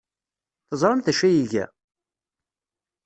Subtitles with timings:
[0.69, 1.65] Teẓramt d acu ay iga?